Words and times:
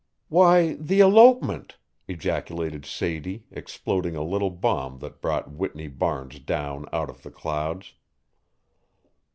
"Why, 0.29 0.73
the 0.79 0.99
elopement!" 0.99 1.77
ejaculated 2.07 2.87
Sadie, 2.87 3.45
exploding 3.51 4.15
a 4.15 4.23
little 4.23 4.49
bomb 4.49 4.97
that 4.97 5.21
brought 5.21 5.51
Whitney 5.51 5.89
Barnes 5.89 6.39
down 6.39 6.87
out 6.91 7.11
of 7.11 7.21
the 7.21 7.29
clouds. 7.29 7.93